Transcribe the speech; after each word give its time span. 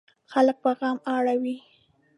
خلک 0.31 0.57
په 0.63 0.71
غم 0.79 0.97
اړوي. 1.15 1.55